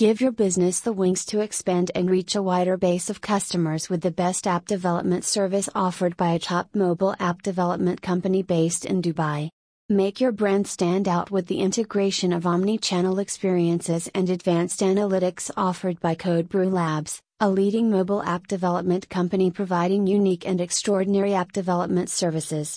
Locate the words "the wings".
0.80-1.26